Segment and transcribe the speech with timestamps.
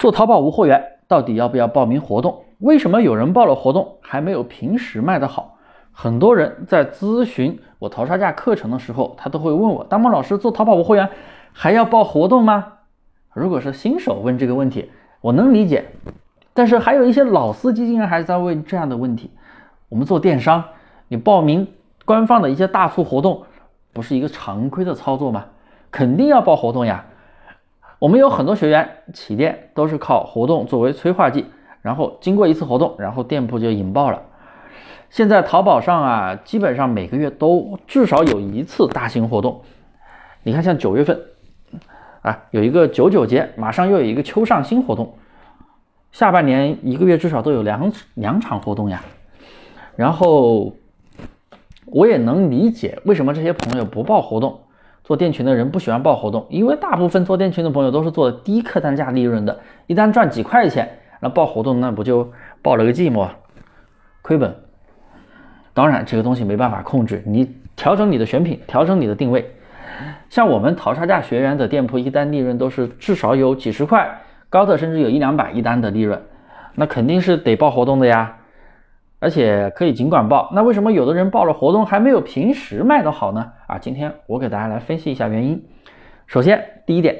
[0.00, 2.42] 做淘宝无货源，到底要不要报名活动？
[2.60, 5.58] 为什么有人报了活动还没有平时卖的好？
[5.92, 11.06] 很多人在咨询我淘差价课程的时候，他都会问我：大梦老师做淘宝无货源
[11.52, 12.78] 还要报活动吗？
[13.34, 14.90] 如果是新手问这个问题，
[15.20, 15.84] 我能理解。
[16.54, 19.30] 但是还有一些老司机竟然还在问这样的问题：
[19.90, 20.64] 我们做电商，
[21.08, 21.68] 你报名
[22.06, 23.42] 官方的一些大促活动，
[23.92, 25.44] 不是一个常规的操作吗？
[25.90, 27.04] 肯定要报活动呀。
[28.00, 31.44] 我们有很多学员起店都是靠活动作为催化剂，
[31.82, 34.22] 然后经过一次活动，然后店铺就引爆了。
[35.10, 39.60] 现在淘宝上啊，基本上每个月都至少有一次大型活动。
[40.44, 41.20] 你看，像九月份
[42.22, 45.12] 啊，有一个九九节，马上又有一个秋上新活动，
[46.10, 49.02] 下半年一个月至少都有两两场活动呀。
[49.94, 50.72] 然后
[51.84, 54.60] 我也能理解为什么这些朋友不报活动。
[55.02, 60.88] 做店群的人不喜欢报活动，因为大部分做店群的朋友都是做低客单价利润的，一单赚几块钱，
[61.20, 62.30] 那报活动那不就
[62.62, 63.28] 报了个寂寞，
[64.22, 64.54] 亏本。
[65.72, 69.54] 当然这个东西没办法控制，你调整你的选品，调整你的定位。
[70.28, 76.20] 像我们淘差价学员的店铺，一单利润都是至少有几十块，高的甚至有一两百一单的利润，
[76.74, 78.36] 那肯定是得报活动的呀。
[79.20, 83.52] 而且可以尽管报，那为什么有的人报了活动还没有平时卖的好呢？
[83.66, 85.62] 啊，今天我给大家来分析一下原因。
[86.26, 87.16] 首先，第一点，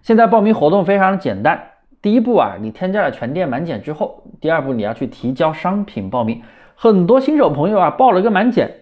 [0.00, 1.62] 现在报名活动非常的简单。
[2.00, 6.40] 第一步啊，你添加了全店满减之后，第二步你要去提交商品报名。
[6.74, 8.72] 很多新手朋友啊，报了个满减，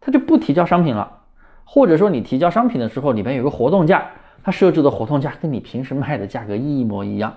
[0.00, 1.18] 他就不提交商品了，
[1.64, 4.06] 或者说你提交商品的时候里面有个活动价，
[4.42, 7.34] 他设置的活动价跟你平时卖的价格一模一样，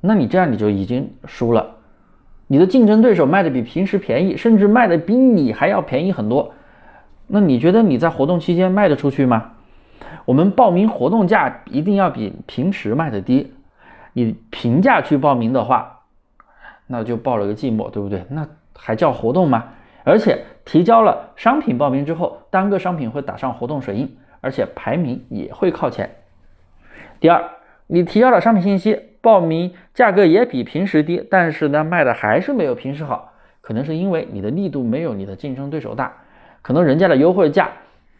[0.00, 1.76] 那你这样你就已经输了。
[2.52, 6.52] 你的竞争对手卖的比平时便宜，甚至卖的比你还要便宜很多，
[7.28, 9.52] 那你觉得你在活动期间卖得出去吗？
[10.24, 13.52] 我们报名活动价一定要比平时卖的低，
[14.14, 16.00] 你平价去报名的话，
[16.88, 18.24] 那就报了个寂寞，对不对？
[18.28, 18.44] 那
[18.76, 19.68] 还叫活动吗？
[20.02, 26.10] 而且提交了商品报名之后，单个商品会打上活动水印，而且排名也会靠前。
[27.20, 27.48] 第二，
[27.90, 28.98] 你提交了商品信息。
[29.22, 36.10] 报名价格也比平时低，但是呢，卖的还是没有平时好，可能是因为你的力度没有你的竞争对手大，
[36.62, 37.68] 可能人家的优惠价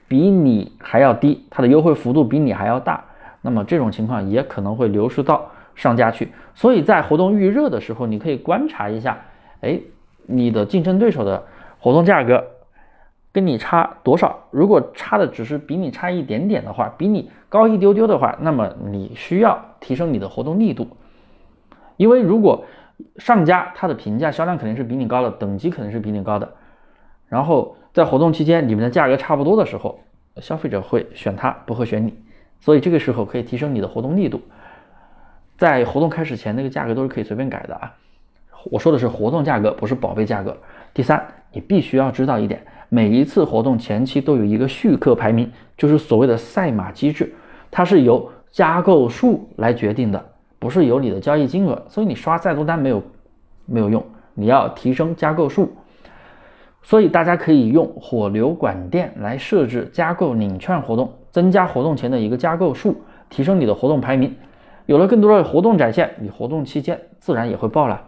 [0.06, 3.02] 比你还要低，它的优惠幅度比你还要大，
[3.40, 6.28] 那么这种情况也可能会流失到商家去。
[6.54, 9.18] 所以在活动预热的时候，你可以观察一下，
[9.62, 9.80] 哎，
[10.26, 11.42] 你的竞争对手的
[11.78, 12.44] 活动价格。
[13.32, 14.48] 跟你差多少？
[14.50, 20.88] 如果差的只是比你差一点点的话，比你高一丢丢的话，那么你需要提升你的活动力度。
[21.96, 22.64] 因为如果
[23.16, 26.52] 上家他的评价销量肯定是比你高的，等级肯定是比你高的，
[27.28, 30.00] 然后在活动期间你们的价格差不多的时候，
[30.36, 32.14] 消费者会选他，不会选你。
[32.60, 34.40] 所以这个时候可以提升你的活动力度。
[35.56, 37.94] 在活动开始前，那个价格都是可以随便改的啊。
[38.70, 40.56] 我说的是活动价格，不是宝贝价格。
[40.92, 42.60] 第三，你必须要知道一点。
[42.92, 47.32] 每一次活动前期都有一个续客排名，就是所谓的赛马机制，
[47.70, 50.24] 它是由加购数来决定的，
[50.58, 51.80] 不是由你的交易金额。
[51.88, 53.00] 所以你刷再多单没有
[53.64, 55.72] 没有用，你要提升加购数。
[56.82, 64.34] 所以大家可以用火流管店来设置加购领券活动，增加活动前的一个加购数，提升你的活动排名。
[64.86, 68.02] 有了更多的活动展现，你活动期间自然也会爆了。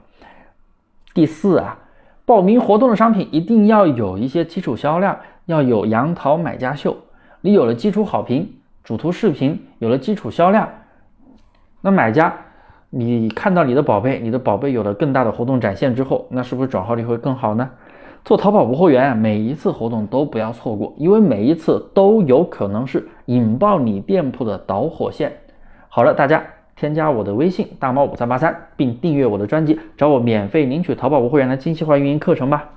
[1.14, 1.78] 第四啊。
[2.25, 6.97] 报名活动的商品一定要有一些基础销量，要有杨桃买家秀。
[7.41, 8.49] 你有了基础好评、
[8.84, 10.69] 主图视频，有了基础销量，
[11.81, 12.33] 那买家
[12.91, 17.69] 你看到你的宝贝，你的宝贝有了更大的活动展现之后，那是不是转化率会更好呢？
[18.25, 25.33] 做淘宝无货源，每一次活动都不要错过，因为每一次都有可能是引爆你店铺的导火线。
[25.89, 26.44] 好了，大家。
[26.82, 32.69] 添加我的微信大猫五三八三，并订阅我的专辑，找我免费领取淘宝无货源的精细化运营课程吧。